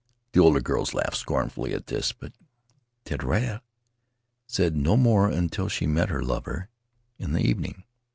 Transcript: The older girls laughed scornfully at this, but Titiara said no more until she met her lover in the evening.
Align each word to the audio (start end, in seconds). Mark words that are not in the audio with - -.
The 0.31 0.39
older 0.39 0.61
girls 0.61 0.95
laughed 0.95 1.17
scornfully 1.17 1.75
at 1.75 1.85
this, 1.85 2.11
but 2.11 2.33
Titiara 3.05 3.61
said 4.47 4.75
no 4.75 4.97
more 4.97 5.29
until 5.29 5.69
she 5.69 5.85
met 5.85 6.09
her 6.09 6.23
lover 6.23 6.69
in 7.19 7.33
the 7.33 7.45
evening. 7.47 7.83